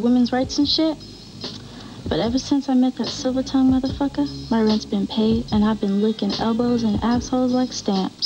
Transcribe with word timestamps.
women's 0.00 0.32
rights 0.32 0.58
and 0.58 0.68
shit. 0.68 0.96
But 2.08 2.18
ever 2.18 2.38
since 2.38 2.68
I 2.68 2.74
met 2.74 2.96
that 2.96 3.06
silver 3.06 3.42
tongue 3.42 3.70
motherfucker, 3.72 4.50
my 4.50 4.62
rent's 4.62 4.84
been 4.84 5.06
paid 5.06 5.46
and 5.52 5.64
I've 5.64 5.80
been 5.80 6.02
licking 6.02 6.32
elbows 6.40 6.82
and 6.82 6.98
assholes 7.04 7.52
like 7.52 7.72
stamps. 7.72 8.19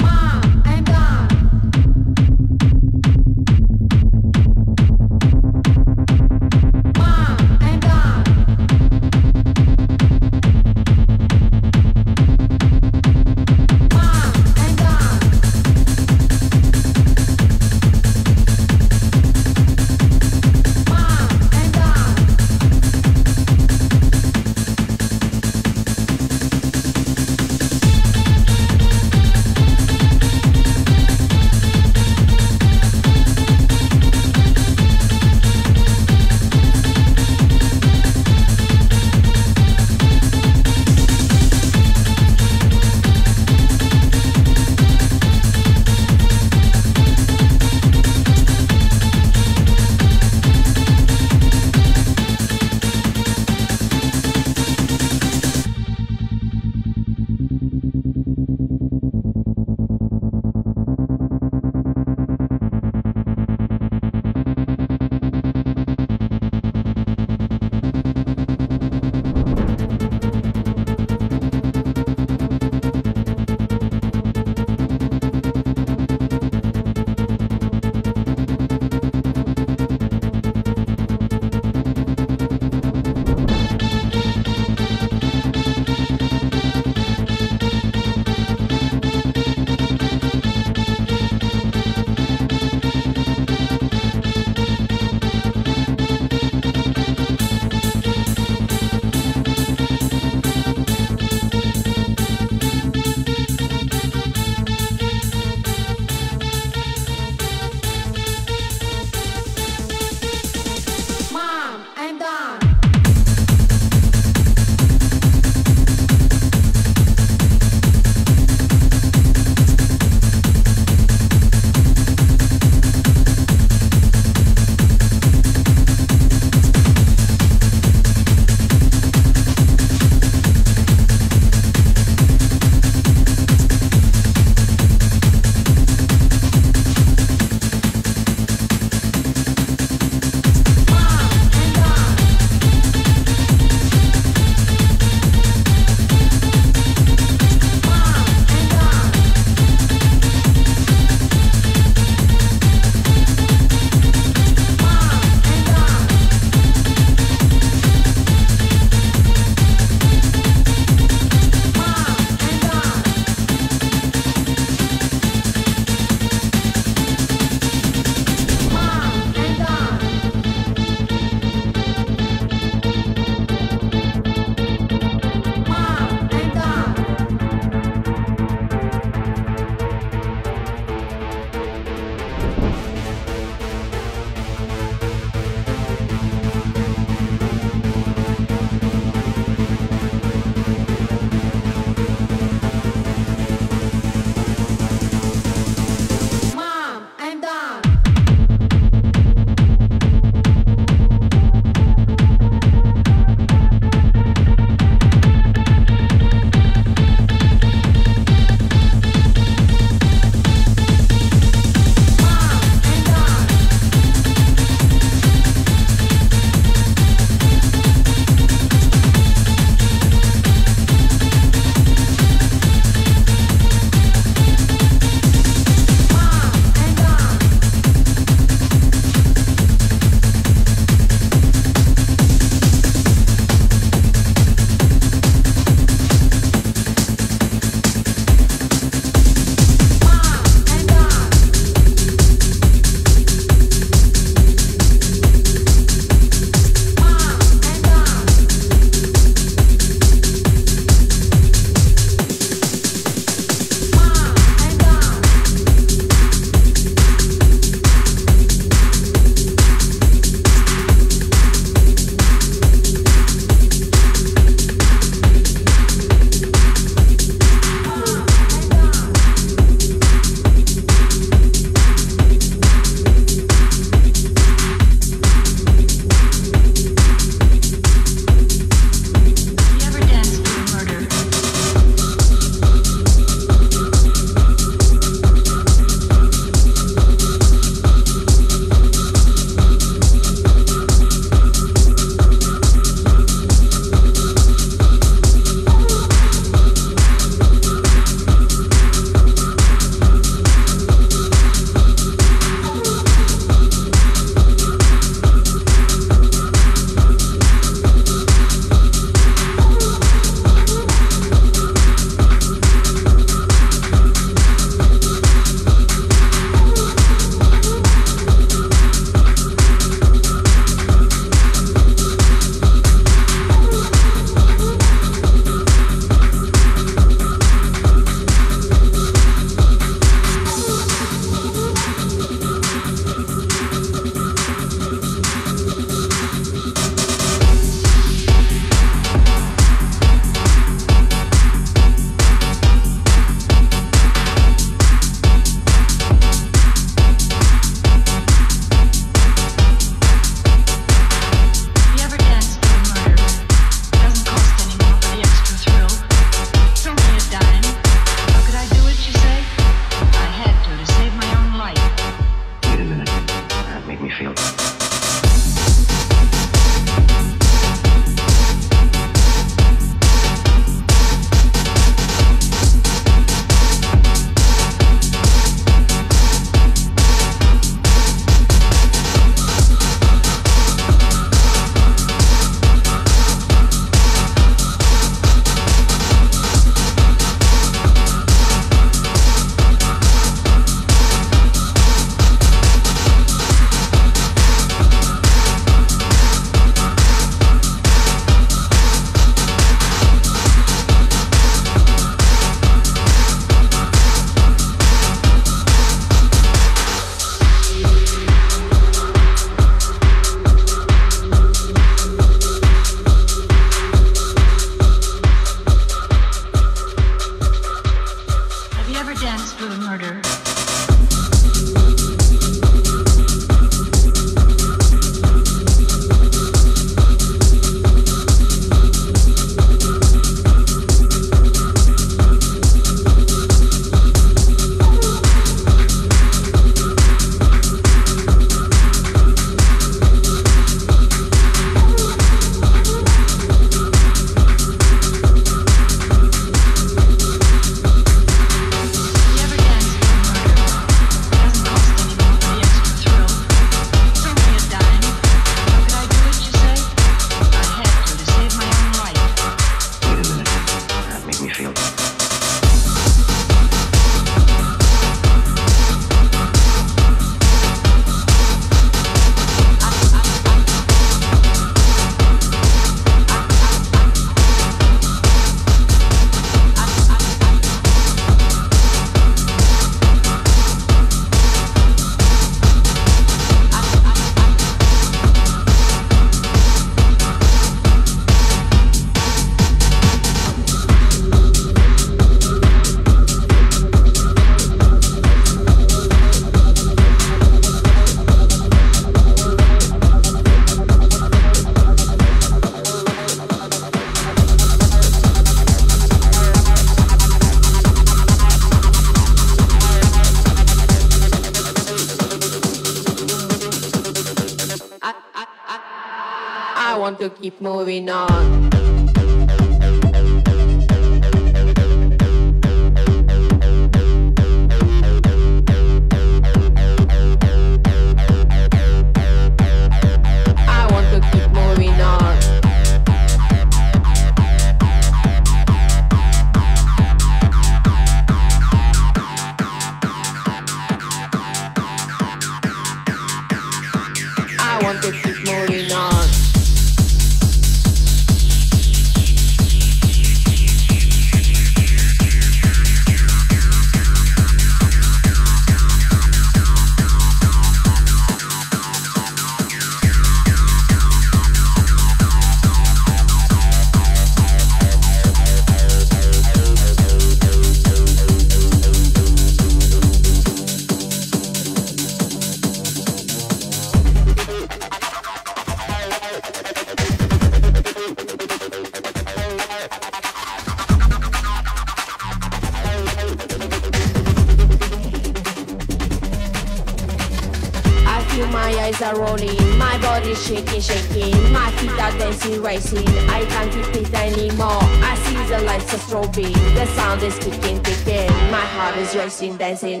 decir, 599.71 600.00